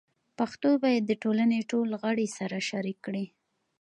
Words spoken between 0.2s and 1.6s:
پښتو باید د ټولنې